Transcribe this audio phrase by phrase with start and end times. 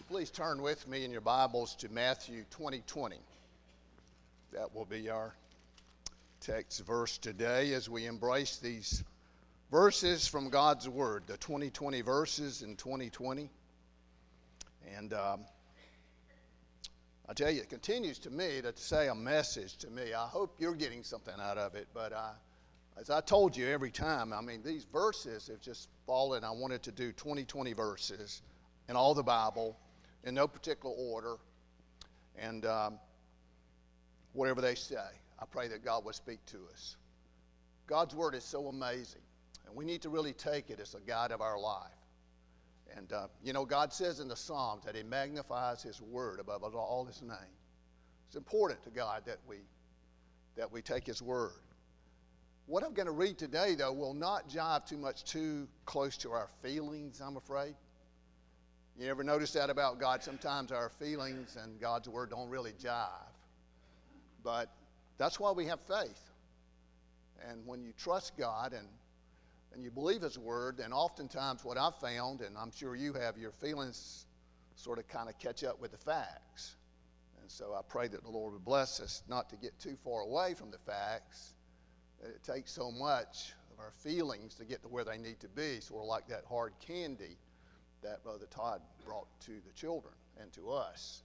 [0.00, 3.16] you please turn with me in your Bibles to Matthew 20 20?
[4.54, 5.34] That will be our
[6.40, 9.04] text verse today as we embrace these
[9.70, 13.50] verses from God's Word, the 2020 verses in 2020.
[14.96, 15.40] And um,
[17.28, 20.14] I tell you, it continues to me to say a message to me.
[20.14, 22.30] I hope you're getting something out of it, but I,
[22.98, 26.42] as I told you every time, I mean, these verses have just fallen.
[26.42, 28.40] I wanted to do 2020 verses
[28.88, 29.76] in all the Bible
[30.24, 31.36] in no particular order.
[32.38, 32.98] And um,
[34.32, 34.96] whatever they say,
[35.38, 36.96] I pray that God will speak to us.
[37.86, 39.22] God's Word is so amazing,
[39.66, 41.90] and we need to really take it as a guide of our life.
[42.96, 46.74] And, uh, you know, God says in the Psalms that He magnifies His Word above
[46.74, 47.56] all His name.
[48.26, 49.56] It's important to God that we,
[50.56, 51.50] that we take His Word.
[52.66, 56.30] What I'm going to read today, though, will not jive too much too close to
[56.30, 57.74] our feelings, I'm afraid.
[59.00, 60.22] You ever notice that about God?
[60.22, 63.08] Sometimes our feelings and God's word don't really jive.
[64.44, 64.68] But
[65.16, 66.20] that's why we have faith.
[67.48, 68.86] And when you trust God and,
[69.72, 73.38] and you believe His word, then oftentimes what I've found, and I'm sure you have,
[73.38, 74.26] your feelings
[74.76, 76.76] sort of kind of catch up with the facts.
[77.40, 80.20] And so I pray that the Lord would bless us not to get too far
[80.20, 81.54] away from the facts.
[82.22, 85.80] It takes so much of our feelings to get to where they need to be,
[85.80, 87.38] sort of like that hard candy
[88.02, 91.22] that Brother Todd brought to the children and to us.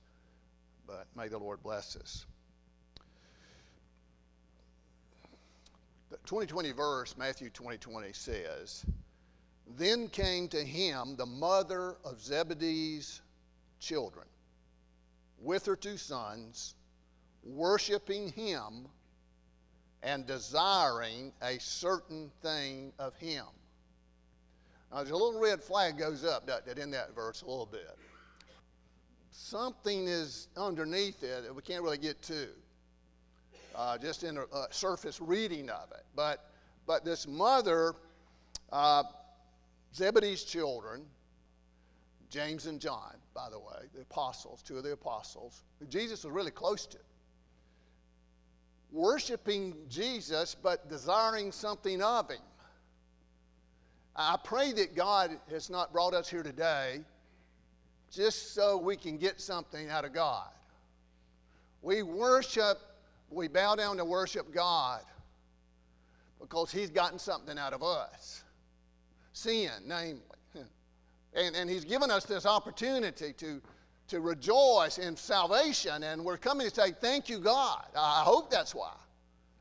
[0.88, 2.26] But may the Lord bless us.
[6.12, 8.86] The 2020 verse, Matthew 2020, says,
[9.78, 13.22] Then came to him the mother of Zebedee's
[13.80, 14.26] children
[15.40, 16.76] with her two sons,
[17.44, 18.88] worshiping him
[20.03, 23.46] and desiring a certain thing of him.
[24.91, 27.97] Now, there's a little red flag goes up that, in that verse a little bit.
[29.31, 32.47] Something is underneath it that we can't really get to,
[33.75, 36.06] uh, just in a, a, surface reading of it.
[36.16, 36.50] But,
[36.88, 37.96] but this mother,
[38.72, 39.03] uh,
[39.94, 41.06] Zebedee's children,
[42.29, 46.31] James and John, by the way, the apostles, two of the apostles, who Jesus was
[46.31, 46.97] really close to,
[48.91, 52.40] worshiping Jesus but desiring something of him.
[54.16, 57.02] I pray that God has not brought us here today
[58.12, 60.48] just so we can get something out of God.
[61.81, 62.80] We worship,
[63.30, 65.02] we bow down to worship God
[66.40, 68.44] because He's gotten something out of us.
[69.34, 70.22] Sin, namely.
[71.38, 73.62] And, and He's given us this opportunity to,
[74.08, 77.84] to rejoice in salvation, and we're coming to say, Thank you, God.
[77.94, 78.94] I hope that's why.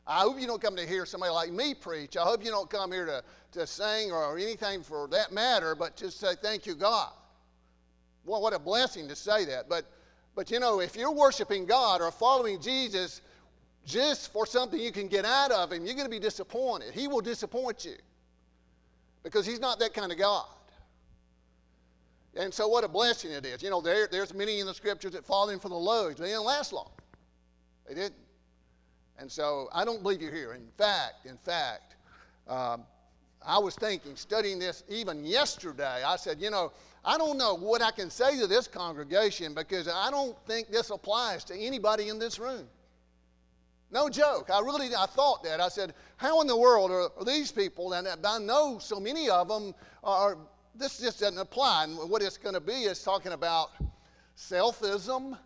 [0.07, 2.17] I hope you don't come to hear somebody like me preach.
[2.17, 3.23] I hope you don't come here to,
[3.53, 7.11] to sing or anything for that matter, but just say, Thank you, God.
[8.27, 9.69] Well, what a blessing to say that.
[9.69, 9.85] But,
[10.35, 13.21] but you know, if you're worshiping God or following Jesus
[13.87, 16.93] just for something you can get out of Him, you're going to be disappointed.
[16.93, 17.97] He will disappoint you
[19.23, 20.47] because He's not that kind of God.
[22.37, 23.63] And so, what a blessing it is.
[23.63, 26.31] You know, there, there's many in the scriptures that fall in for the but they
[26.31, 26.91] didn't last long.
[27.89, 28.15] They didn't.
[29.19, 30.55] And so I don't believe you're here.
[30.55, 31.97] In fact, in fact,
[32.49, 32.83] um,
[33.47, 36.73] I was thinking, studying this even yesterday, I said, you know,
[37.05, 40.91] I don't know what I can say to this congregation because I don't think this
[40.91, 42.67] applies to anybody in this room.
[43.91, 44.49] No joke.
[44.53, 45.61] I really I thought that.
[45.61, 49.29] I said, how in the world are, are these people, and I know so many
[49.29, 50.39] of them are,
[50.75, 51.85] this just doesn't apply.
[51.85, 53.71] And what it's going to be is talking about
[54.37, 55.39] selfism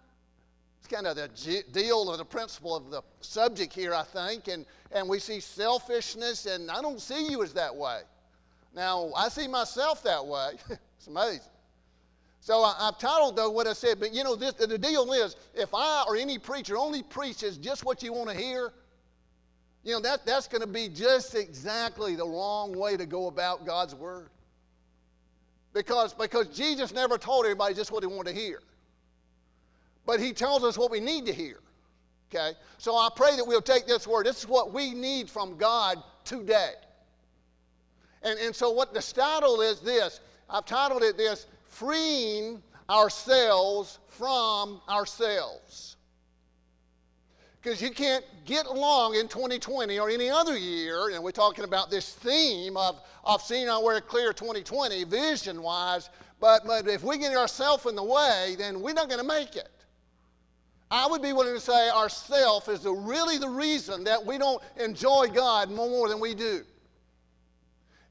[0.86, 1.28] kind of the
[1.72, 4.48] deal or the principle of the subject here, I think.
[4.48, 8.00] And, and we see selfishness, and I don't see you as that way.
[8.74, 10.52] Now, I see myself that way.
[10.70, 11.40] it's amazing.
[12.40, 15.36] So I, have titled, though, what I said, but you know, this, the deal is
[15.54, 18.72] if I or any preacher only preaches just what you want to hear,
[19.84, 23.66] you know, that, that's going to be just exactly the wrong way to go about
[23.66, 24.30] God's Word.
[25.72, 28.60] Because, because Jesus never told everybody just what he wanted to hear
[30.08, 31.58] but he tells us what we need to hear.
[32.34, 32.52] Okay?
[32.78, 34.24] So I pray that we'll take this word.
[34.24, 36.72] This is what we need from God today.
[38.22, 44.80] And, and so what the title is this I've titled it this Freeing Ourselves from
[44.88, 45.96] Ourselves.
[47.60, 51.90] Because you can't get along in 2020 or any other year, and we're talking about
[51.90, 56.08] this theme of, of seeing our way clear 2020 vision wise,
[56.40, 59.54] but, but if we get ourselves in the way, then we're not going to make
[59.54, 59.68] it.
[60.90, 64.62] I would be willing to say ourself is the, really the reason that we don't
[64.80, 66.64] enjoy God more than we do.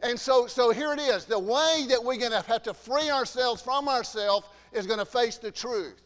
[0.01, 1.25] And so, so here it is.
[1.25, 5.05] The way that we're going to have to free ourselves from ourselves is going to
[5.05, 6.03] face the truth.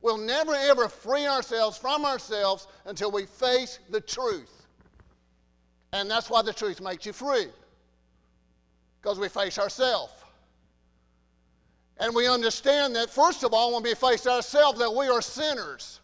[0.00, 4.66] We'll never ever free ourselves from ourselves until we face the truth.
[5.92, 7.46] And that's why the truth makes you free.
[9.02, 10.12] Because we face ourselves.
[12.00, 16.00] And we understand that, first of all, when we face ourselves, that we are sinners.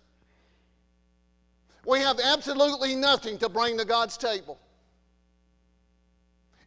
[1.86, 4.58] We have absolutely nothing to bring to God's table.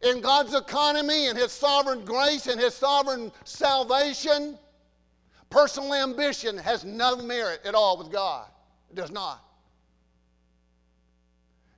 [0.02, 4.56] In God's economy and His sovereign grace and His sovereign salvation,
[5.50, 8.46] personal ambition has no merit at all with God.
[8.90, 9.44] It does not.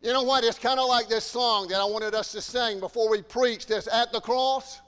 [0.03, 0.45] You know what?
[0.45, 3.67] It's kind of like this song that I wanted us to sing before we preach
[3.67, 4.81] this at the cross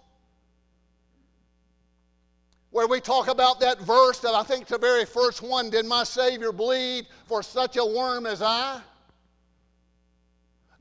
[2.73, 6.05] where we talk about that verse that I think the very first one Did my
[6.05, 8.81] Savior bleed for such a worm as I?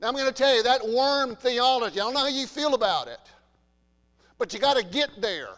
[0.00, 2.74] Now, I'm going to tell you that worm theology, I don't know how you feel
[2.74, 3.20] about it,
[4.38, 5.50] but you got to get there.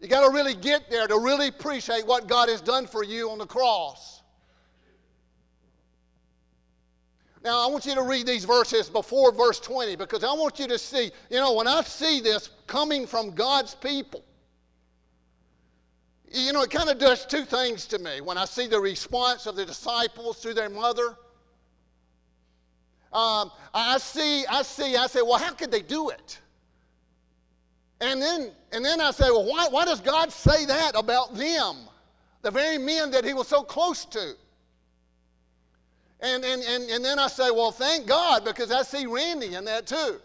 [0.00, 3.30] You got to really get there to really appreciate what God has done for you
[3.30, 4.22] on the cross.
[7.42, 10.66] Now, I want you to read these verses before verse 20 because I want you
[10.66, 14.24] to see, you know, when I see this coming from God's people,
[16.34, 19.46] you know, it kind of does two things to me when I see the response
[19.46, 21.16] of the disciples to their mother.
[23.12, 26.40] Um, I see, I see, I say, well, how could they do it?
[28.00, 31.76] And then, and then I say, well, why, why does God say that about them?
[32.42, 34.34] The very men that he was so close to.
[36.20, 39.64] And, and, and, and then I say, well, thank God, because I see Randy in
[39.66, 40.20] that too.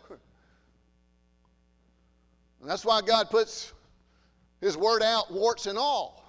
[2.60, 3.74] And that's why God puts
[4.62, 6.24] his word out, warts and all.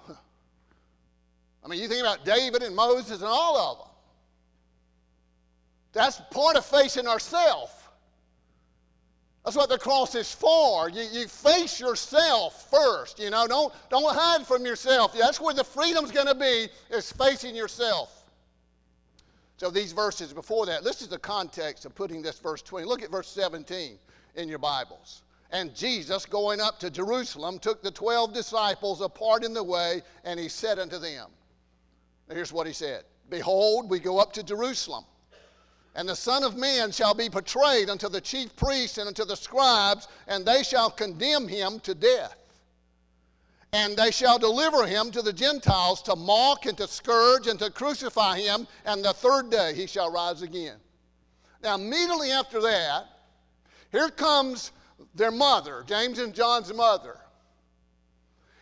[1.63, 3.87] I mean, you think about David and Moses and all of them.
[5.93, 7.71] That's part of facing ourselves.
[9.43, 10.89] That's what the cross is for.
[10.89, 13.19] You, you face yourself first.
[13.19, 15.15] You know, don't, don't hide from yourself.
[15.17, 18.23] That's where the freedom's going to be, is facing yourself.
[19.57, 22.85] So these verses before that, this is the context of putting this verse 20.
[22.87, 23.97] Look at verse 17
[24.35, 25.23] in your Bibles.
[25.51, 30.39] And Jesus, going up to Jerusalem, took the twelve disciples apart in the way, and
[30.39, 31.27] he said unto them,
[32.29, 35.03] Here's what he said Behold, we go up to Jerusalem,
[35.95, 39.35] and the Son of Man shall be betrayed unto the chief priests and unto the
[39.35, 42.35] scribes, and they shall condemn him to death.
[43.73, 47.69] And they shall deliver him to the Gentiles to mock and to scourge and to
[47.69, 50.77] crucify him, and the third day he shall rise again.
[51.61, 53.05] Now, immediately after that,
[53.91, 54.71] here comes
[55.15, 57.17] their mother, James and John's mother.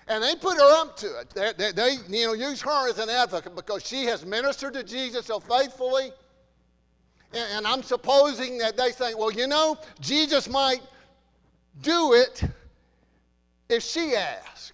[0.08, 1.30] And they put her up to it.
[1.30, 4.84] They, they, they, you know, use her as an advocate because she has ministered to
[4.84, 6.12] Jesus so faithfully.
[7.32, 10.82] And, and I'm supposing that they think, well, you know, Jesus might
[11.82, 12.44] do it
[13.70, 14.74] if she asked.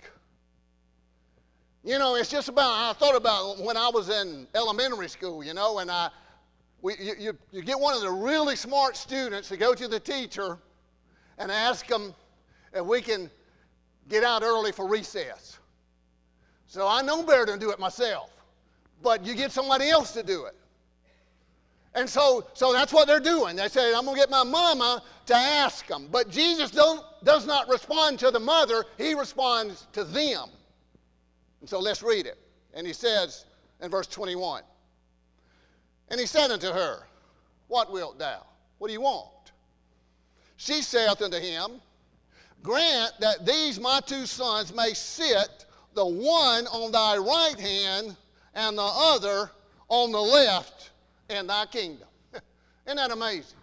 [1.84, 5.54] You know, it's just about, I thought about when I was in elementary school, you
[5.54, 6.10] know, and I,
[6.82, 10.00] we, you, you, you get one of the really smart students to go to the
[10.00, 10.58] teacher
[11.38, 12.14] and ask them
[12.74, 13.30] if we can
[14.10, 15.60] get out early for recess.
[16.68, 18.32] So I know better than do it myself,
[19.02, 20.56] but you get somebody else to do it.
[21.94, 23.56] And so, so that's what they're doing.
[23.56, 26.10] They say, I'm going to get my mama to ask them.
[26.12, 30.50] But Jesus don't, does not respond to the mother, he responds to them.
[31.62, 32.38] And so let's read it.
[32.74, 33.46] And he says
[33.82, 34.64] in verse 21
[36.10, 37.08] And he said unto her,
[37.70, 38.46] What wilt thou?
[38.78, 39.30] What do you want?
[40.58, 41.82] She saith unto him,
[42.64, 48.16] Grant that these my two sons may sit, the one on thy right hand
[48.54, 49.52] and the other
[49.88, 50.92] on the left
[51.30, 52.08] in thy kingdom.
[52.86, 53.58] Isn't that amazing?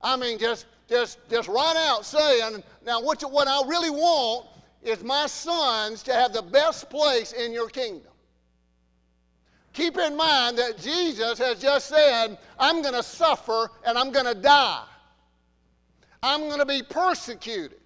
[0.00, 4.46] I mean, just just just right out saying, now what, you, what I really want
[4.82, 8.12] is my sons to have the best place in your kingdom.
[9.72, 14.26] Keep in mind that Jesus has just said, I'm going to suffer and I'm going
[14.26, 14.84] to die.
[16.24, 17.80] I'm going to be persecuted.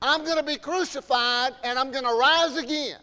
[0.00, 2.96] I'm going to be crucified and I'm going to rise again.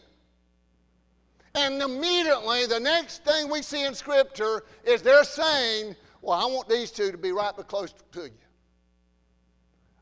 [1.54, 6.68] And immediately, the next thing we see in Scripture is they're saying, Well, I want
[6.68, 8.32] these two to be right but close to you.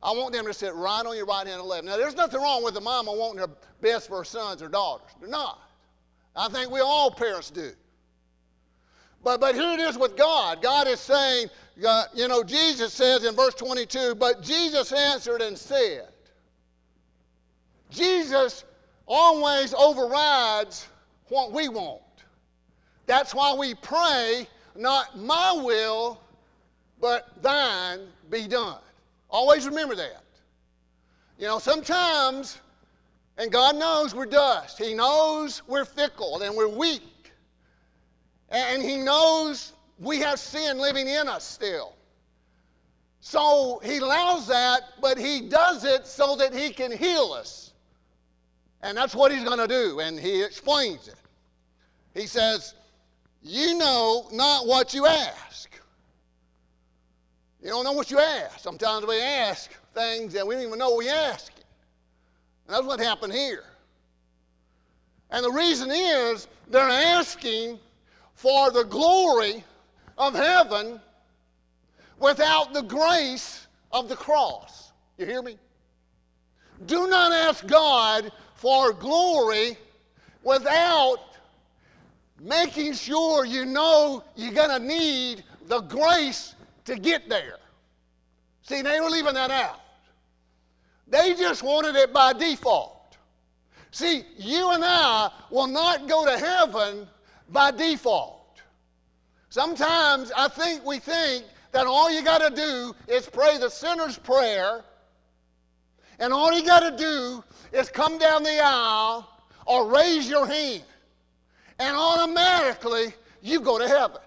[0.01, 1.83] I want them to sit right on your right hand and left.
[1.83, 3.49] Now, there's nothing wrong with a mama wanting her
[3.81, 5.11] best for her sons or daughters.
[5.19, 5.59] They're not.
[6.33, 7.73] I think we all parents do.
[9.23, 10.61] But, but here it is with God.
[10.61, 11.47] God is saying,
[11.81, 16.09] God, you know, Jesus says in verse 22, but Jesus answered and said,
[17.89, 18.65] Jesus
[19.05, 20.87] always overrides
[21.29, 22.01] what we want.
[23.05, 26.21] That's why we pray, not my will,
[26.99, 27.99] but thine
[28.29, 28.79] be done.
[29.29, 30.23] Always remember that.
[31.37, 32.59] You know, sometimes
[33.37, 34.77] And God knows we're dust.
[34.77, 37.01] He knows we're fickle and we're weak.
[38.53, 41.95] And He knows we have sin living in us still.
[43.19, 47.73] So He allows that, but He does it so that He can heal us.
[48.83, 49.99] And that's what He's going to do.
[49.99, 51.15] And He explains it.
[52.13, 52.75] He says,
[53.41, 55.71] You know not what you ask.
[57.61, 58.59] You don't know what you ask.
[58.59, 61.51] Sometimes we ask things that we don't even know we ask.
[62.67, 63.63] And that's what happened here.
[65.31, 67.79] And the reason is they're asking
[68.43, 69.63] for the glory
[70.17, 70.99] of heaven
[72.19, 74.91] without the grace of the cross.
[75.17, 75.55] You hear me?
[76.85, 79.77] Do not ask God for glory
[80.43, 81.19] without
[82.41, 87.59] making sure you know you're going to need the grace to get there.
[88.63, 89.79] See, they were leaving that out.
[91.07, 93.15] They just wanted it by default.
[93.91, 97.07] See, you and I will not go to heaven
[97.49, 98.61] by default.
[99.49, 104.17] Sometimes I think we think that all you got to do is pray the sinner's
[104.17, 104.83] prayer,
[106.19, 109.29] and all you got to do is come down the aisle
[109.65, 110.83] or raise your hand,
[111.79, 114.21] and automatically you go to heaven.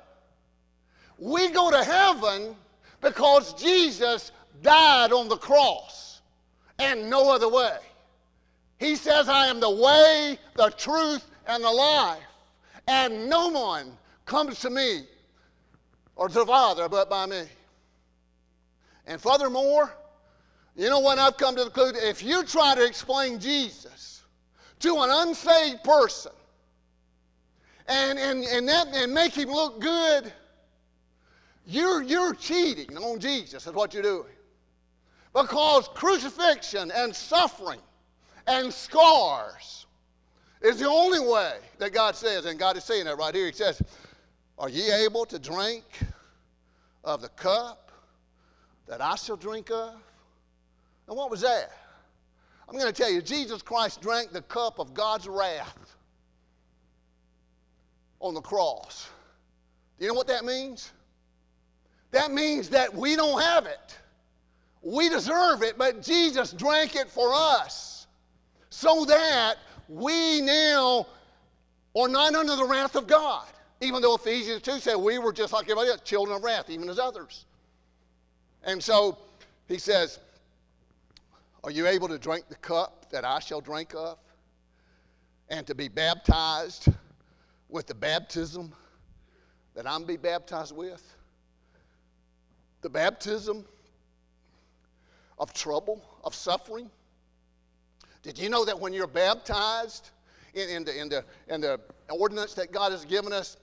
[1.18, 2.54] We go to heaven
[3.00, 4.32] because Jesus
[4.62, 6.20] died on the cross
[6.78, 7.78] and no other way.
[8.78, 12.18] He says, I am the way, the truth, and the life.
[12.86, 13.92] And no one
[14.24, 15.02] comes to me
[16.14, 17.42] or to the Father but by me.
[19.06, 19.92] And furthermore,
[20.76, 22.08] you know what I've come to the conclusion?
[22.08, 24.22] If you try to explain Jesus
[24.80, 26.32] to an unsaved person
[27.88, 30.32] and, and, and, that, and make him look good,
[31.66, 34.32] you're, you're cheating on Jesus, is what you're doing.
[35.34, 37.80] Because crucifixion and suffering
[38.46, 39.85] and scars
[40.60, 43.46] is the only way that God says, and God is saying that right here.
[43.46, 43.80] He says,
[44.58, 45.84] Are ye able to drink
[47.04, 47.92] of the cup
[48.86, 49.94] that I shall drink of?
[51.08, 51.70] And what was that?
[52.68, 55.94] I'm going to tell you, Jesus Christ drank the cup of God's wrath
[58.20, 59.08] on the cross.
[59.98, 60.92] Do you know what that means?
[62.10, 63.98] That means that we don't have it.
[64.82, 68.06] We deserve it, but Jesus drank it for us
[68.70, 69.56] so that
[69.88, 71.06] we now
[71.94, 73.46] are not under the wrath of God.
[73.80, 76.88] Even though Ephesians 2 said we were just like everybody else, children of wrath, even
[76.88, 77.44] as others.
[78.64, 79.18] And so
[79.68, 80.18] he says,
[81.62, 84.18] Are you able to drink the cup that I shall drink of?
[85.48, 86.88] And to be baptized
[87.68, 88.72] with the baptism
[89.74, 91.16] that I'm be baptized with?
[92.86, 93.64] the baptism
[95.40, 96.88] of trouble, of suffering?
[98.26, 100.10] Did you know that when you're baptized
[100.52, 101.78] in, in, the, in, the, in the
[102.10, 103.56] ordinance that God has given us,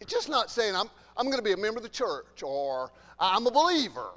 [0.00, 2.92] it's just not saying I'm, I'm going to be a member of the church or
[3.18, 4.10] I'm a believer.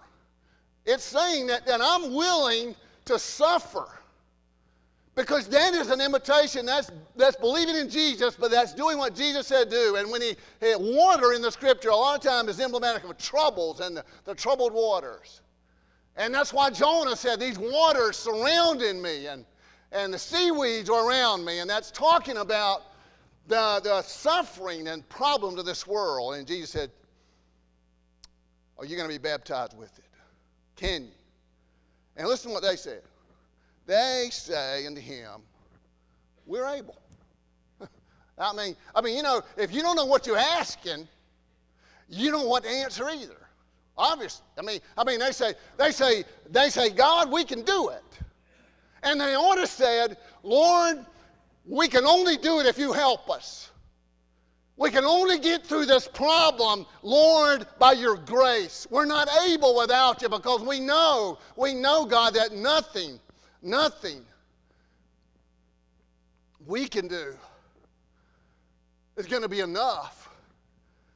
[0.86, 3.88] It's saying that, that I'm willing to suffer
[5.16, 6.68] because that is an imitation.
[6.68, 9.96] That's, that's believing in Jesus, but that's doing what Jesus said to do.
[9.96, 13.18] And when he, he water in the scripture, a lot of times is emblematic of
[13.18, 15.42] troubles and the, the troubled waters.
[16.18, 19.46] And that's why Jonah said, These waters surrounding me and,
[19.96, 21.60] and the seaweeds are around me.
[21.60, 22.84] And that's talking about
[23.48, 26.36] the, the suffering and problems of this world.
[26.36, 26.92] And Jesus said,
[28.78, 30.06] Are you going to be baptized with it?
[30.76, 31.12] Can you?
[32.18, 33.02] And listen to what they said.
[33.86, 35.42] They say unto him,
[36.46, 36.98] We're able.
[38.38, 41.08] I mean, I mean, you know, if you don't know what you're asking,
[42.10, 43.38] you don't want to answer either.
[43.98, 44.46] Obviously.
[44.60, 48.04] I mean, I mean, they say, they say, they say, God, we can do it.
[49.06, 51.06] And they ought to said, Lord,
[51.66, 53.72] we can only do it if you help us.
[54.78, 58.86] We can only get through this problem, Lord, by your grace.
[58.90, 63.22] We're not able without you because we know, we know, God, that nothing
[63.66, 64.24] Nothing
[66.68, 67.36] we can do
[69.18, 70.30] is going to be enough.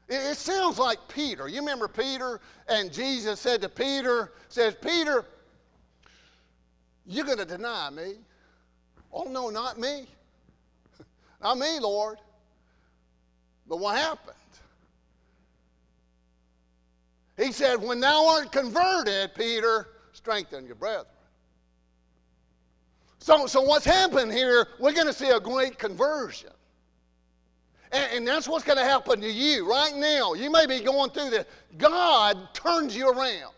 [0.08, 1.48] It, it sounds like Peter.
[1.48, 2.42] You remember Peter?
[2.68, 5.26] And Jesus said to Peter, says, Peter,
[7.10, 8.14] you're going to deny me.
[9.12, 10.06] Oh, no, not me.
[11.42, 12.20] not me, Lord.
[13.68, 14.36] But what happened?
[17.36, 21.08] He said, When thou art converted, Peter, strengthen your brethren.
[23.18, 26.52] So, so what's happened here, we're going to see a great conversion.
[27.92, 30.34] And, and that's what's going to happen to you right now.
[30.34, 31.46] You may be going through this.
[31.78, 33.54] God turns you around.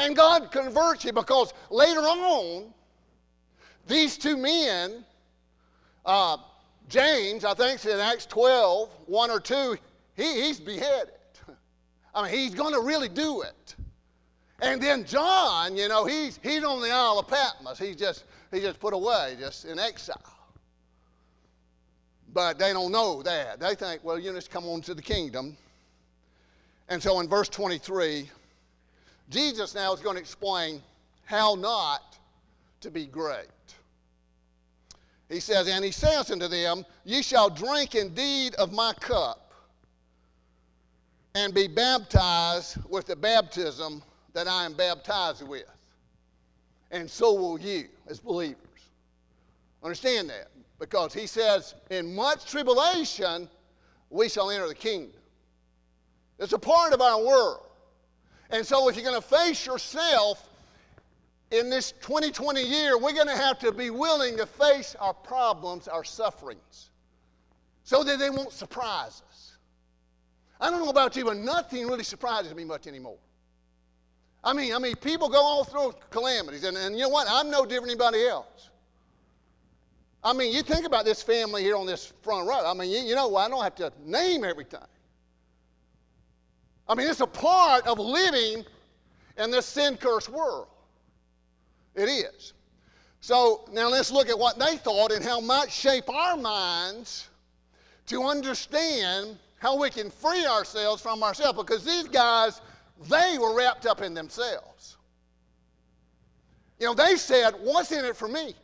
[0.00, 2.72] And God converts you because later on,
[3.86, 5.04] these two men,
[6.06, 6.38] uh,
[6.88, 9.76] James, I think it's in Acts 12, 1 or 2,
[10.16, 11.12] he, he's beheaded.
[12.14, 13.74] I mean, he's going to really do it.
[14.62, 17.78] And then John, you know, he's, he's on the Isle of Patmos.
[17.78, 20.16] He's just, he's just put away, just in exile.
[22.32, 23.60] But they don't know that.
[23.60, 25.58] They think, well, you just come on to the kingdom.
[26.88, 28.30] And so in verse 23,
[29.30, 30.82] Jesus now is going to explain
[31.24, 32.18] how not
[32.80, 33.46] to be great.
[35.28, 39.52] He says, And he says unto them, Ye shall drink indeed of my cup,
[41.36, 45.70] and be baptized with the baptism that I am baptized with.
[46.90, 48.56] And so will you as believers.
[49.84, 50.48] Understand that?
[50.80, 53.48] Because he says, In much tribulation
[54.10, 55.20] we shall enter the kingdom.
[56.40, 57.69] It's a part of our world.
[58.50, 60.48] And so if you're going to face yourself
[61.50, 65.88] in this 2020 year, we're going to have to be willing to face our problems,
[65.88, 66.90] our sufferings,
[67.84, 69.56] so that they won't surprise us.
[70.60, 73.18] I don't know about you, but nothing really surprises me much anymore.
[74.42, 77.26] I mean, I mean, people go all through calamities, and, and you know what?
[77.30, 78.70] I'm no different than anybody else.
[80.22, 82.66] I mean, you think about this family here on this front row.
[82.66, 84.80] I mean, you, you know, I don't have to name everything.
[86.90, 88.66] I mean, it's a part of living
[89.38, 90.66] in this sin cursed world.
[91.94, 92.52] It is.
[93.20, 97.28] So now let's look at what they thought and how might shape our minds
[98.06, 101.56] to understand how we can free ourselves from ourselves.
[101.56, 102.60] Because these guys,
[103.08, 104.96] they were wrapped up in themselves.
[106.80, 108.56] You know, they said, What's in it for me?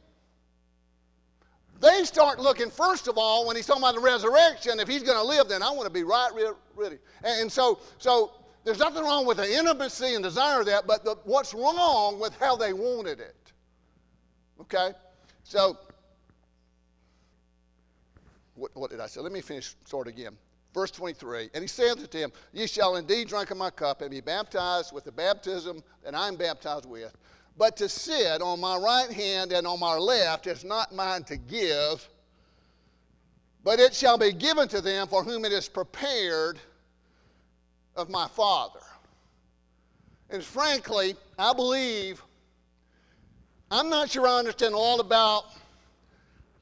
[1.80, 5.18] They start looking, first of all, when he's talking about the resurrection, if he's going
[5.18, 6.30] to live, then I want to be right
[6.74, 6.96] ready.
[7.22, 8.32] And so, so
[8.64, 12.34] there's nothing wrong with the intimacy and desire of that, but the, what's wrong with
[12.40, 13.52] how they wanted it?
[14.60, 14.92] Okay?
[15.44, 15.78] So,
[18.54, 19.20] what, what did I say?
[19.20, 20.36] Let me finish sort again.
[20.74, 24.10] Verse 23, and he said to them, Ye shall indeed drink of my cup and
[24.10, 27.16] be baptized with the baptism that I am baptized with.
[27.58, 31.36] But to sit on my right hand and on my left is not mine to
[31.36, 32.06] give,
[33.64, 36.58] but it shall be given to them for whom it is prepared
[37.96, 38.80] of my Father.
[40.28, 42.22] And frankly, I believe,
[43.70, 45.44] I'm not sure I understand all about,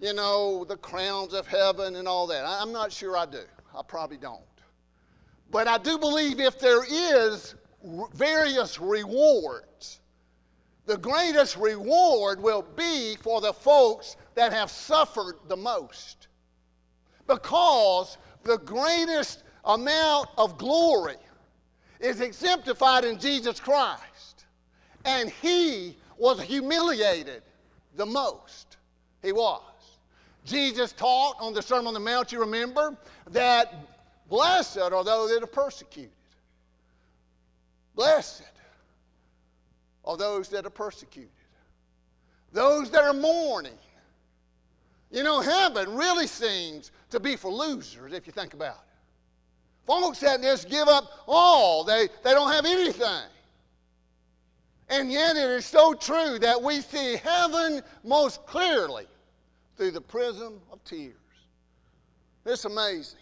[0.01, 2.45] you know, the crowns of heaven and all that.
[2.47, 3.43] I'm not sure I do.
[3.77, 4.41] I probably don't.
[5.51, 7.55] But I do believe if there is
[8.15, 10.01] various rewards,
[10.87, 16.29] the greatest reward will be for the folks that have suffered the most.
[17.27, 21.17] Because the greatest amount of glory
[22.01, 24.45] is exemplified in Jesus Christ.
[25.07, 27.43] And he was humiliated
[27.97, 28.77] the most.
[29.23, 29.63] He was.
[30.45, 32.97] Jesus taught on the Sermon on the Mount, you remember,
[33.31, 33.75] that
[34.29, 36.11] blessed are those that are persecuted.
[37.95, 38.43] Blessed
[40.05, 41.31] are those that are persecuted,
[42.53, 43.79] those that are mourning.
[45.11, 49.87] You know, heaven really seems to be for losers if you think about it.
[49.87, 53.29] Folks that just give up all, they, they don't have anything.
[54.89, 59.07] And yet it is so true that we see heaven most clearly
[59.77, 61.15] through the prism of tears.
[62.45, 63.21] It's amazing.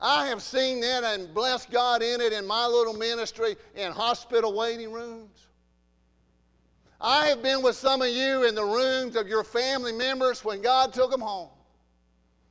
[0.00, 4.56] I have seen that and blessed God in it in my little ministry in hospital
[4.56, 5.46] waiting rooms.
[7.00, 10.60] I have been with some of you in the rooms of your family members when
[10.60, 11.48] God took them home.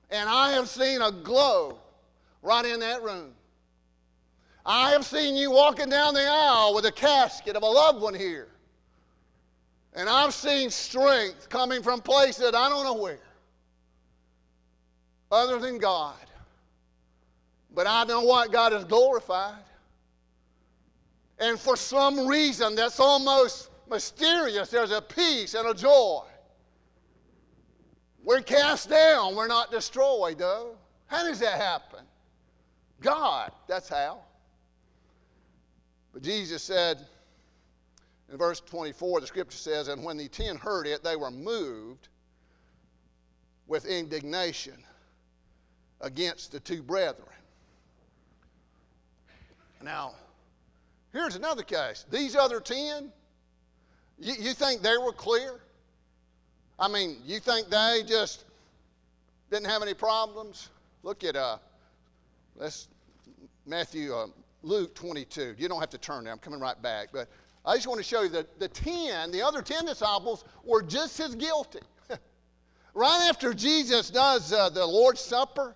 [0.10, 1.78] And I have seen a glow
[2.42, 3.34] right in that room.
[4.66, 8.16] I have seen you walking down the aisle with a casket of a loved one
[8.16, 8.48] here.
[9.94, 13.20] And I've seen strength coming from places I don't know where,
[15.32, 16.16] other than God.
[17.74, 19.64] But I know what God is glorified.
[21.40, 26.21] And for some reason that's almost mysterious, there's a peace and a joy.
[28.23, 30.75] We're cast down, we're not destroyed, though.
[31.08, 32.06] How does that happen?
[33.02, 33.52] God.
[33.67, 34.21] That's how.
[36.13, 37.06] But Jesus said
[38.32, 42.10] in verse 24, the scripture says, And when the ten heard it, they were moved
[43.67, 44.84] with indignation
[46.02, 47.25] against the two brethren.
[49.82, 50.13] Now,
[51.13, 52.06] here's another case.
[52.12, 53.12] These other ten,
[54.19, 55.60] you, you think they were clear?
[56.77, 58.45] I mean, you think they just
[59.51, 60.69] didn't have any problems?
[61.03, 61.58] Look at uh,
[62.55, 62.88] Let's
[63.65, 64.27] Matthew, uh,
[64.63, 65.55] Luke 22.
[65.58, 66.34] You don't have to turn there.
[66.34, 67.10] I'm coming right back.
[67.13, 67.27] But
[67.65, 71.19] I just want to show you that the 10, the other 10 disciples, were just
[71.19, 71.79] as guilty.
[72.93, 75.75] right after Jesus does uh, the Lord's Supper,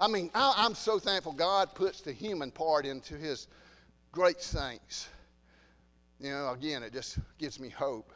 [0.00, 3.46] I mean, I, am so thankful God puts the human part into his
[4.10, 5.08] great saints.
[6.20, 8.12] You know, again, it just gives me hope.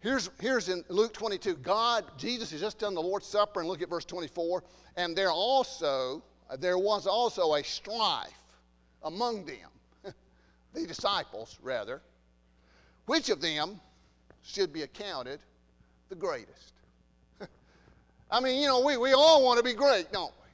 [0.00, 1.54] Here's, here's in Luke 22.
[1.56, 4.64] God, Jesus has just done the Lord's Supper, and look at verse 24.
[4.96, 6.22] And there also,
[6.58, 8.30] there was also a strife
[9.04, 9.68] among them,
[10.74, 12.02] the disciples, rather.
[13.06, 13.80] Which of them
[14.42, 15.40] should be accounted
[16.08, 16.72] the greatest?
[18.30, 20.48] I mean, you know, we, we all want to be great, don't we?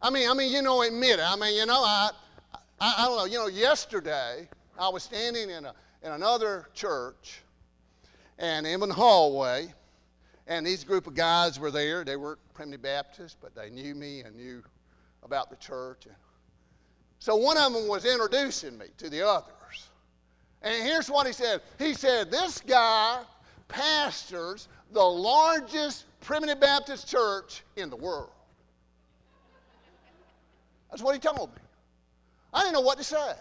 [0.00, 1.24] I mean, I mean, you know, admit it.
[1.24, 2.10] I mean, you know, I,
[2.80, 3.24] I, I don't know.
[3.24, 7.42] You know, yesterday I was standing in, a, in another church,
[8.38, 9.72] and in the hallway,
[10.46, 12.04] and these group of guys were there.
[12.04, 14.62] They weren't Primitive Baptists, but they knew me and knew
[15.22, 16.06] about the church.
[17.18, 19.52] So one of them was introducing me to the others.
[20.62, 23.22] And here's what he said He said, This guy
[23.68, 28.30] pastors the largest Primitive Baptist church in the world.
[30.90, 31.62] That's what he told me.
[32.52, 33.32] I didn't know what to say.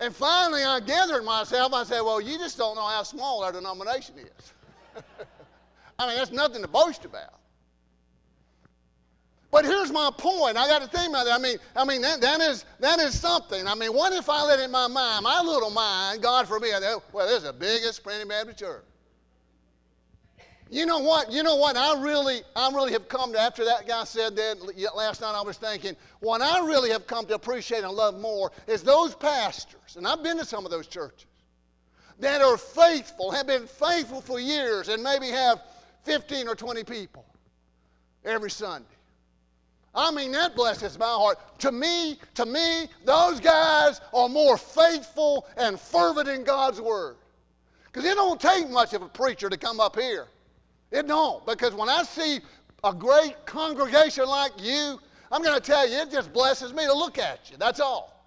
[0.00, 1.72] And finally, I gathered myself.
[1.72, 4.52] I said, Well, you just don't know how small our denomination is.
[5.98, 7.34] I mean, that's nothing to boast about.
[9.50, 10.56] But here's my point.
[10.56, 11.38] I got to think about that.
[11.40, 13.66] I mean, I mean that, that, is, that is something.
[13.66, 16.74] I mean, what if I let in my mind, my little mind, God forbid,
[17.12, 18.84] well, there's the biggest Primitive Baptist church.
[20.70, 21.32] You know what?
[21.32, 21.76] You know what?
[21.76, 24.58] I really, I really have come to, after that guy said that
[24.94, 28.52] last night, I was thinking, what I really have come to appreciate and love more
[28.66, 31.26] is those pastors, and I've been to some of those churches,
[32.20, 35.62] that are faithful, have been faithful for years, and maybe have
[36.04, 37.24] 15 or 20 people
[38.24, 38.84] every Sunday.
[39.94, 41.38] I mean, that blesses my heart.
[41.60, 47.16] To me, to me, those guys are more faithful and fervent in God's Word.
[47.86, 50.28] Because it don't take much of a preacher to come up here
[50.90, 52.40] it don't, because when I see
[52.84, 54.98] a great congregation like you,
[55.30, 57.56] I'm going to tell you, it just blesses me to look at you.
[57.58, 58.18] That's all.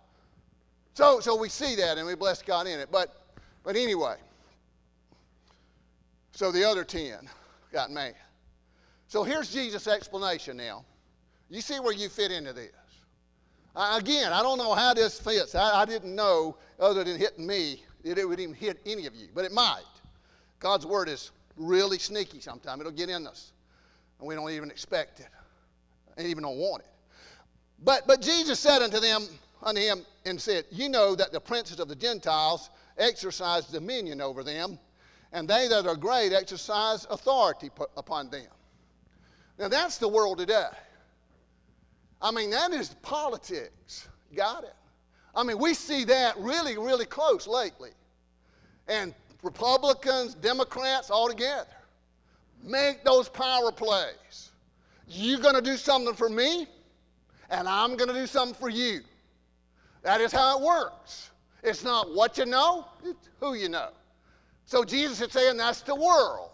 [0.93, 2.89] So, so we see that and we bless God in it.
[2.91, 3.15] But,
[3.63, 4.15] but anyway,
[6.31, 7.27] so the other 10
[7.71, 8.15] got mad.
[9.07, 10.85] So here's Jesus' explanation now.
[11.49, 12.71] You see where you fit into this.
[13.75, 15.55] Uh, again, I don't know how this fits.
[15.55, 19.15] I, I didn't know, other than hitting me, that it would even hit any of
[19.15, 19.83] you, but it might.
[20.59, 22.79] God's word is really sneaky sometimes.
[22.81, 23.51] It'll get in us,
[24.19, 25.27] and we don't even expect it,
[26.17, 26.89] and even don't want it.
[27.83, 29.27] But, but Jesus said unto them,
[29.63, 34.43] unto him, and said, You know that the princes of the Gentiles exercise dominion over
[34.43, 34.77] them,
[35.31, 38.47] and they that are great exercise authority upon them.
[39.57, 40.69] Now that's the world today.
[42.21, 44.07] I mean, that is politics.
[44.35, 44.73] Got it?
[45.33, 47.91] I mean, we see that really, really close lately.
[48.87, 49.13] And
[49.43, 51.67] Republicans, Democrats, all together.
[52.63, 54.51] Make those power plays.
[55.07, 56.67] You're going to do something for me,
[57.49, 59.01] and I'm going to do something for you.
[60.03, 61.31] That is how it works.
[61.63, 63.89] It's not what you know, it's who you know.
[64.65, 66.51] So Jesus is saying that's the world.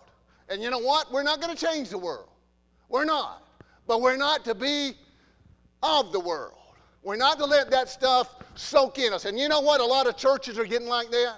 [0.49, 1.11] And you know what?
[1.11, 2.29] We're not going to change the world.
[2.89, 3.43] We're not.
[3.85, 4.93] But we're not to be
[5.83, 6.53] of the world.
[7.03, 9.25] We're not to let that stuff soak in us.
[9.25, 9.81] And you know what?
[9.81, 11.37] A lot of churches are getting like that.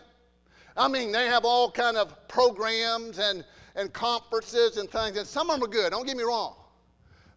[0.80, 3.44] I mean, they have all kind of programs and,
[3.76, 6.56] and conferences and things, and some of them are good, don't get me wrong.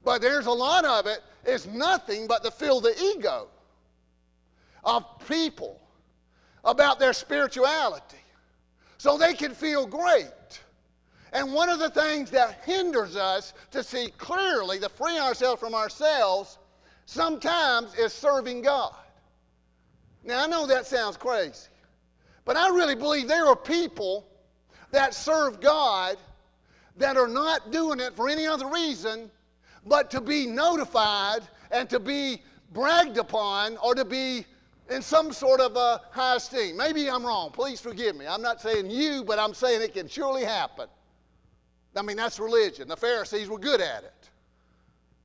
[0.05, 3.49] But there's a lot of it is nothing but to fill the ego
[4.85, 5.81] of people
[6.65, 8.17] about their spirituality
[8.97, 10.31] so they can feel great.
[11.33, 15.75] And one of the things that hinders us to see clearly, to free ourselves from
[15.75, 16.59] ourselves,
[17.07, 18.95] sometimes is serving God.
[20.23, 21.72] Now, I know that sounds crazy.
[22.45, 24.27] But I really believe there are people
[24.91, 26.17] that serve God
[26.97, 29.31] that are not doing it for any other reason
[29.87, 34.47] but to be notified and to be bragged upon or to be
[34.91, 36.77] in some sort of a high esteem.
[36.77, 37.51] Maybe I'm wrong.
[37.51, 38.27] Please forgive me.
[38.27, 40.87] I'm not saying you, but I'm saying it can surely happen.
[41.97, 42.89] I mean, that's religion.
[42.89, 44.31] The Pharisees were good at it.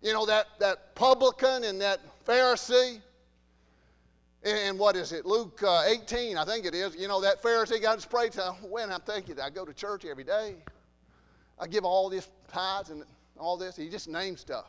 [0.01, 2.99] You know, that, that publican and that Pharisee,
[4.43, 7.82] in what is it, Luke uh, 18, I think it is, you know, that Pharisee
[7.82, 8.39] got his praise.
[8.62, 10.56] When I'm thinking, I go to church every day.
[11.60, 13.04] I give all this tithes and
[13.38, 13.76] all this.
[13.76, 14.65] He just named stuff.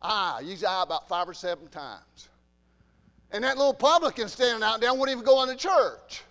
[0.00, 2.28] I, use I about five or seven times.
[3.32, 6.22] And that little publican standing out there wouldn't even go into church.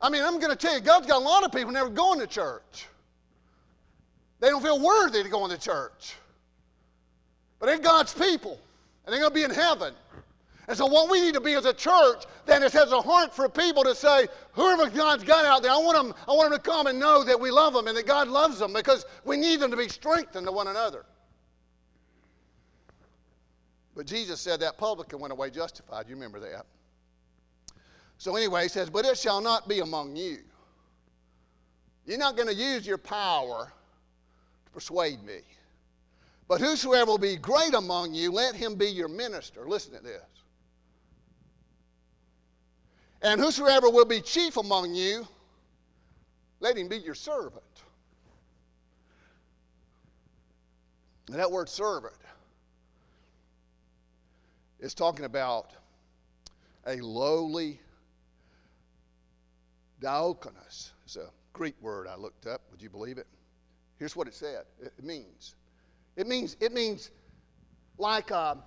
[0.00, 2.18] I mean, I'm going to tell you, God's got a lot of people never going
[2.18, 2.86] to church.
[4.40, 6.16] They don't feel worthy to go into church.
[7.60, 8.58] But they're God's people,
[9.06, 9.94] and they're going to be in heaven.
[10.68, 13.34] And so, what we need to be as a church then is has a heart
[13.34, 16.58] for people to say, whoever God's got out there, I want them, I want them
[16.58, 19.36] to come and know that we love them and that God loves them because we
[19.36, 21.04] need them to be strengthened to one another.
[23.96, 26.08] But Jesus said that publican went away justified.
[26.08, 26.64] You remember that.
[28.18, 30.38] So, anyway, he says, But it shall not be among you.
[32.06, 33.72] You're not going to use your power
[34.64, 35.40] to persuade me.
[36.46, 39.66] But whosoever will be great among you, let him be your minister.
[39.66, 40.22] Listen to this.
[43.22, 45.26] And whosoever will be chief among you,
[46.60, 47.62] let him be your servant.
[51.28, 52.14] And that word servant
[54.80, 55.72] is talking about
[56.86, 57.80] a lowly
[60.00, 60.90] diakonos.
[61.04, 62.62] It's a Greek word I looked up.
[62.72, 63.26] Would you believe it?
[63.98, 64.64] Here's what it said.
[64.80, 65.54] It means.
[66.16, 67.10] It means it means
[67.98, 68.58] like a,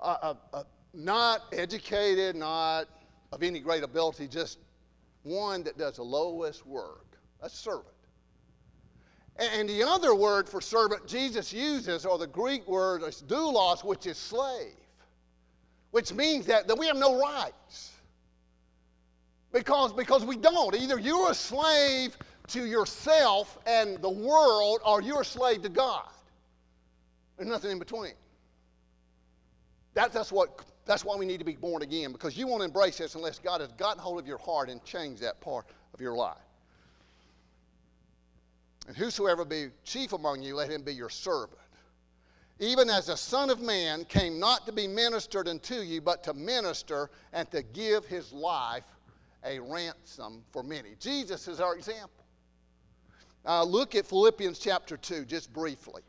[0.00, 2.88] a, a, a not educated, not
[3.32, 4.58] of any great ability, just
[5.22, 7.06] one that does the lowest work.
[7.40, 7.86] A servant.
[9.38, 14.06] And the other word for servant Jesus uses, or the Greek word is doulos, which
[14.06, 14.76] is slave,
[15.90, 17.92] which means that, that we have no rights.
[19.52, 20.74] Because, because we don't.
[20.76, 22.16] Either you're a slave
[22.48, 26.08] to yourself and the world, or you're a slave to God.
[27.36, 28.12] There's nothing in between.
[29.94, 32.98] That, that's, what, that's why we need to be born again, because you won't embrace
[32.98, 36.14] this unless God has gotten hold of your heart and changed that part of your
[36.14, 36.36] life.
[38.88, 41.58] And whosoever be chief among you, let him be your servant.
[42.58, 46.34] Even as the Son of Man came not to be ministered unto you, but to
[46.34, 48.84] minister and to give his life
[49.44, 50.90] a ransom for many.
[51.00, 52.24] Jesus is our example.
[53.66, 56.02] Look at Philippians chapter 2, just briefly.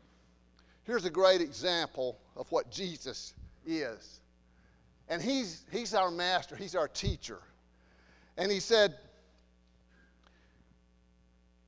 [0.84, 3.34] Here's a great example of what Jesus
[3.66, 4.20] is.
[5.08, 7.40] And he's, he's our master, he's our teacher.
[8.36, 8.94] And he said,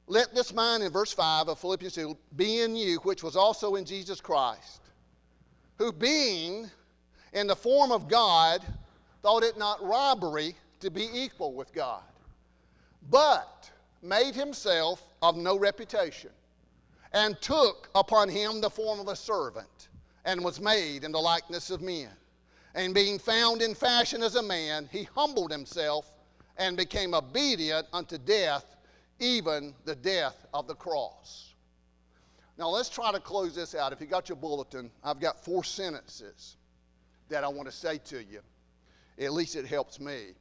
[0.07, 3.75] Let this mind in verse 5 of Philippians 2 be in you, which was also
[3.75, 4.83] in Jesus Christ,
[5.79, 6.71] who being
[7.33, 8.63] in the form of God,
[9.23, 12.03] thought it not robbery to be equal with God,
[13.11, 13.71] but
[14.03, 16.31] made himself of no reputation,
[17.13, 19.89] and took upon him the form of a servant,
[20.25, 22.11] and was made in the likeness of men.
[22.77, 26.13] And being found in fashion as a man, he humbled himself
[26.59, 28.77] and became obedient unto death,
[29.19, 31.55] even the death of the cross.
[32.59, 33.95] Now let's try to close this out.
[33.95, 36.59] If you got your bulletin, I've got four sentences
[37.31, 38.41] that I want to say to you.
[39.19, 40.35] At least it helps me.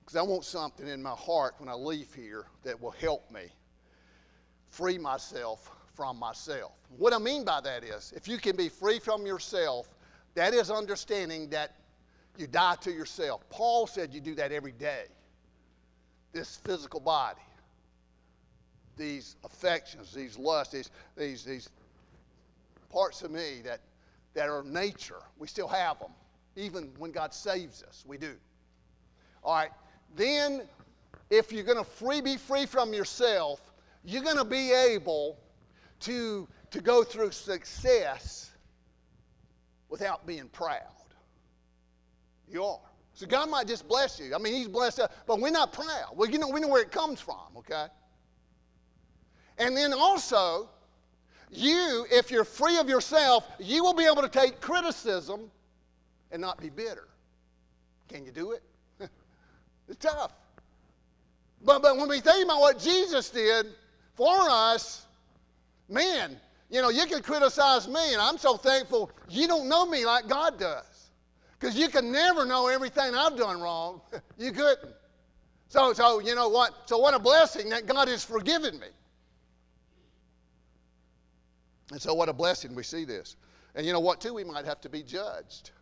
[0.00, 3.42] Because I want something in my heart when I leave here that will help me
[4.68, 6.72] free myself from myself.
[6.96, 9.91] What I mean by that is, if you can be free from yourself,
[10.34, 11.74] that is understanding that
[12.36, 13.42] you die to yourself.
[13.50, 15.04] Paul said you do that every day.
[16.32, 17.42] This physical body,
[18.96, 21.68] these affections, these lusts, these, these, these
[22.90, 23.80] parts of me that,
[24.34, 26.12] that are nature, we still have them.
[26.56, 28.34] Even when God saves us, we do.
[29.44, 29.70] All right,
[30.16, 30.62] then
[31.30, 33.60] if you're going to free, be free from yourself,
[34.04, 35.38] you're going to be able
[36.00, 38.51] to, to go through success
[39.92, 40.80] without being proud.
[42.50, 42.80] You are.
[43.12, 44.34] So God might just bless you.
[44.34, 46.16] I mean, He's blessed us, but we're not proud.
[46.16, 47.86] Well, you know, we know where it comes from, okay?
[49.58, 50.70] And then also,
[51.50, 55.50] you, if you're free of yourself, you will be able to take criticism
[56.30, 57.08] and not be bitter.
[58.08, 58.62] Can you do it?
[59.88, 60.32] it's tough.
[61.62, 63.66] But, but when we think about what Jesus did
[64.14, 65.04] for us,
[65.90, 66.40] man,
[66.72, 70.26] you know, you can criticize me, and I'm so thankful you don't know me like
[70.26, 71.10] God does.
[71.60, 74.00] Because you can never know everything I've done wrong.
[74.38, 74.94] you couldn't.
[75.68, 76.72] So, so, you know what?
[76.86, 78.88] So, what a blessing that God has forgiven me.
[81.92, 83.36] And so, what a blessing we see this.
[83.74, 84.32] And you know what, too?
[84.34, 85.72] We might have to be judged.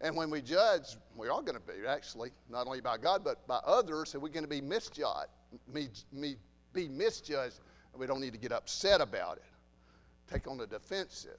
[0.00, 3.46] And when we judge, we are going to be, actually, not only by God, but
[3.48, 5.28] by others, and we're going to be misjudged.
[5.72, 6.36] Me, me,
[6.72, 7.58] be misjudged,
[7.92, 9.51] and we don't need to get upset about it
[10.30, 11.38] take on the defensive.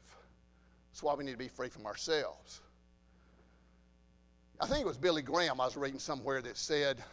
[0.92, 2.62] That's why we need to be free from ourselves.
[4.60, 7.04] I think it was Billy Graham I was reading somewhere that said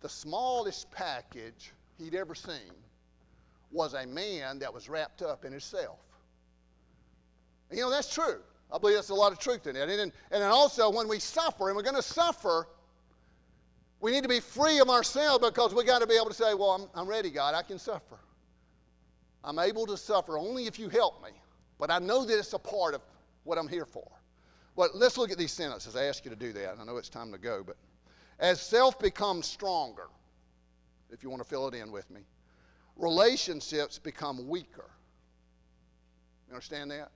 [0.00, 2.72] the smallest package he'd ever seen
[3.70, 6.00] was a man that was wrapped up in himself.
[7.70, 8.40] You know, that's true.
[8.70, 9.88] I believe there's a lot of truth in it.
[9.88, 12.66] And, and, and also, when we suffer, and we're going to suffer,
[14.00, 16.54] we need to be free of ourselves because we got to be able to say,
[16.54, 17.54] Well, I'm, I'm ready, God.
[17.54, 18.18] I can suffer.
[19.44, 21.30] I'm able to suffer only if you help me.
[21.78, 23.02] But I know that it's a part of
[23.44, 24.08] what I'm here for.
[24.76, 25.96] But let's look at these sentences.
[25.96, 26.76] I ask you to do that.
[26.80, 27.76] I know it's time to go, but
[28.38, 30.08] as self becomes stronger,
[31.10, 32.22] if you want to fill it in with me,
[32.96, 34.90] relationships become weaker.
[36.48, 37.10] You understand that?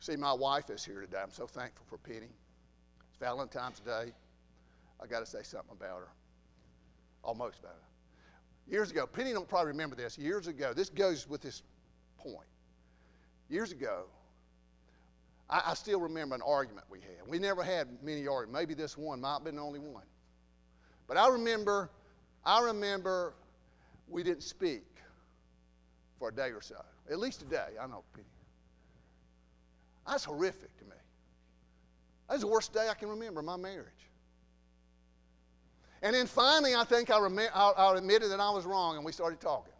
[0.00, 1.18] See, my wife is here today.
[1.22, 2.30] I'm so thankful for Penny.
[3.08, 4.12] It's Valentine's Day.
[5.02, 6.08] I got to say something about her.
[7.22, 7.89] Almost about her.
[8.70, 10.16] Years ago, Penny don't probably remember this.
[10.16, 11.62] Years ago, this goes with this
[12.18, 12.46] point.
[13.48, 14.04] Years ago,
[15.48, 17.28] I, I still remember an argument we had.
[17.28, 18.52] We never had many arguments.
[18.52, 20.04] Maybe this one might have been the only one.
[21.08, 21.90] But I remember,
[22.44, 23.34] I remember
[24.08, 24.84] we didn't speak
[26.20, 26.80] for a day or so.
[27.10, 27.70] At least a day.
[27.80, 28.26] I know, Penny.
[30.06, 30.96] That's horrific to me.
[32.28, 33.88] That's the worst day I can remember in my marriage.
[36.02, 39.04] And then finally, I think I, rem- I, I admitted that I was wrong, and
[39.04, 39.72] we started talking.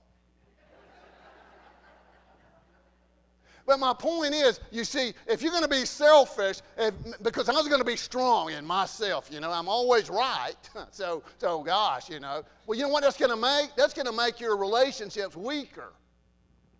[3.66, 7.52] But my point is, you see, if you're going to be selfish, if, because I
[7.52, 10.56] was going to be strong in myself, you know, I'm always right.
[10.90, 12.42] So, so gosh, you know.
[12.66, 13.70] Well, you know what that's going to make?
[13.76, 15.92] That's going to make your relationships weaker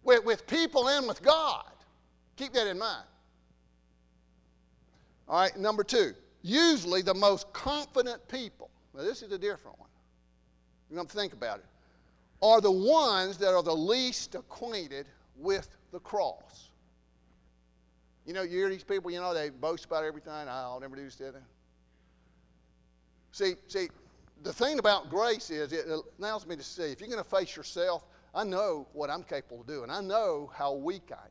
[0.03, 1.71] with, with people and with God.
[2.37, 3.07] Keep that in mind.
[5.29, 6.13] All right, number two.
[6.43, 8.69] Usually the most confident people,
[9.01, 9.89] now this is a different one.
[10.93, 11.67] Going to think about it,
[12.43, 16.71] are the ones that are the least acquainted with the cross.
[18.27, 20.33] You know, you hear these people, you know, they boast about everything.
[20.33, 21.17] I'll never do this.
[21.17, 21.35] That.
[23.33, 23.89] See, see,
[24.43, 25.87] the thing about grace is it
[26.19, 29.61] allows me to see if you're going to face yourself, I know what I'm capable
[29.61, 29.91] of doing.
[29.91, 31.31] I know how weak I am.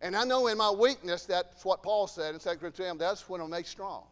[0.00, 3.40] And I know in my weakness, that's what Paul said in 2 Corinthians, that's when
[3.40, 4.04] I'm made strong.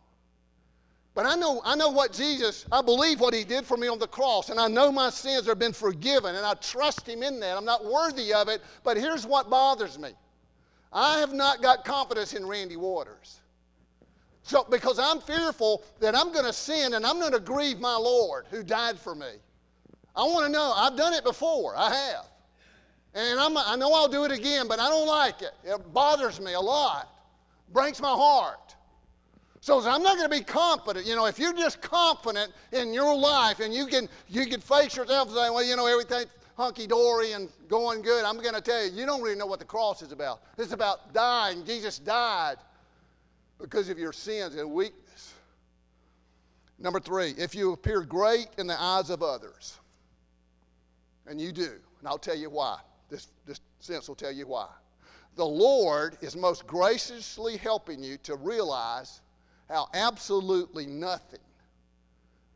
[1.15, 3.99] But I know, I know what Jesus, I believe what he did for me on
[3.99, 7.39] the cross, and I know my sins have been forgiven, and I trust him in
[7.41, 7.57] that.
[7.57, 10.13] I'm not worthy of it, but here's what bothers me
[10.91, 13.41] I have not got confidence in Randy Waters.
[14.43, 17.95] So, because I'm fearful that I'm going to sin and I'm going to grieve my
[17.95, 19.31] Lord who died for me.
[20.17, 22.27] I want to know, I've done it before, I have.
[23.15, 25.53] And I'm, I know I'll do it again, but I don't like it.
[25.65, 27.09] It bothers me a lot,
[27.73, 28.75] breaks my heart.
[29.63, 31.07] So I'm not going to be confident.
[31.07, 34.97] You know, if you're just confident in your life and you can, you can face
[34.97, 36.25] yourself and say, well, you know, everything,
[36.57, 39.61] hunky dory and going good, I'm going to tell you, you don't really know what
[39.61, 40.43] the cross is about.
[40.59, 41.65] It's about dying.
[41.65, 42.57] Jesus died
[43.61, 45.33] because of your sins and weakness.
[46.81, 49.79] Number three, if you appear great in the eyes of others,
[51.29, 51.71] and you do,
[52.01, 52.81] and I'll tell you why.
[53.09, 54.67] This, this sense will tell you why.
[55.37, 59.21] The Lord is most graciously helping you to realize
[59.73, 61.41] how absolutely nothing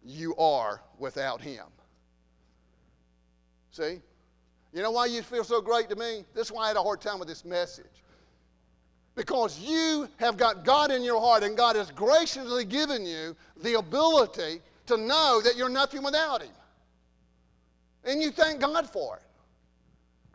[0.05, 1.65] you are without Him.
[3.71, 4.01] See?
[4.73, 6.25] You know why you feel so great to me?
[6.35, 7.87] This is why I had a hard time with this message.
[9.15, 13.79] Because you have got God in your heart, and God has graciously given you the
[13.79, 16.51] ability to know that you're nothing without Him.
[18.05, 19.23] And you thank God for it.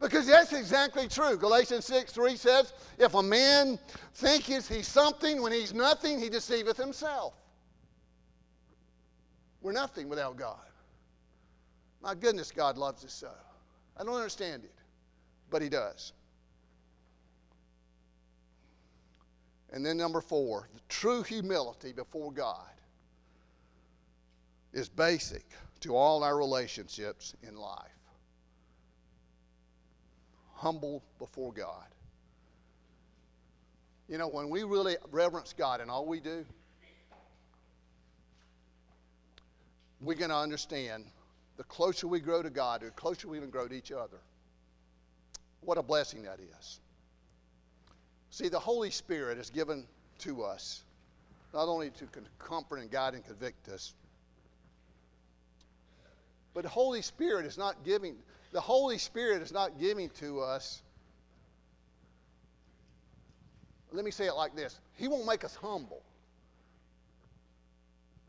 [0.02, 1.38] Because that's exactly true.
[1.38, 3.78] Galatians 6 3 says, If a man
[4.16, 7.36] thinketh he's something when he's nothing, he deceiveth himself.
[9.62, 10.58] We're nothing without God.
[12.02, 13.30] My goodness, God loves us so.
[13.98, 14.74] I don't understand it,
[15.50, 16.14] but He does.
[19.72, 22.72] And then, number four, the true humility before God
[24.74, 25.46] is basic
[25.82, 28.01] to all our relationships in life.
[30.62, 31.88] Humble before God.
[34.08, 36.46] You know, when we really reverence God in all we do,
[40.02, 41.06] we're going to understand
[41.58, 44.20] the closer we grow to God, the closer we even grow to each other.
[45.62, 46.80] What a blessing that is.
[48.30, 49.88] See, the Holy Spirit is given
[50.20, 50.84] to us
[51.56, 53.96] not only to comfort and guide and convict us,
[56.54, 58.16] but the Holy Spirit is not giving,
[58.52, 60.82] the Holy Spirit is not giving to us.
[63.92, 66.04] Let me say it like this He won't make us humble.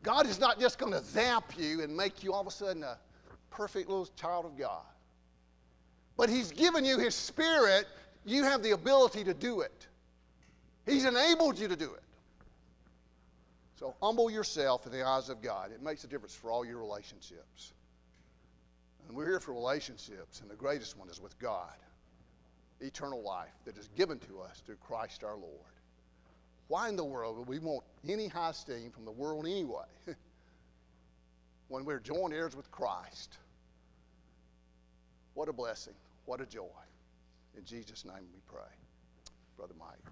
[0.01, 2.83] God is not just going to zap you and make you all of a sudden
[2.83, 2.97] a
[3.49, 4.83] perfect little child of God.
[6.17, 7.87] But He's given you His Spirit,
[8.25, 9.87] you have the ability to do it.
[10.85, 12.03] He's enabled you to do it.
[13.79, 15.71] So humble yourself in the eyes of God.
[15.71, 17.73] It makes a difference for all your relationships.
[19.07, 21.73] And we're here for relationships, and the greatest one is with God
[22.81, 25.53] eternal life that is given to us through Christ our Lord.
[26.67, 29.85] Why in the world would we want any high esteem from the world anyway
[31.69, 33.37] when we're joint heirs with Christ?
[35.33, 35.93] What a blessing.
[36.25, 36.67] What a joy.
[37.57, 38.71] In Jesus' name we pray.
[39.55, 40.03] Brother Mike.